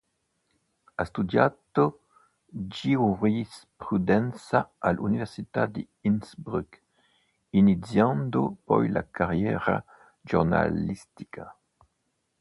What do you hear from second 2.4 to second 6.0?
giurisprudenza all'università di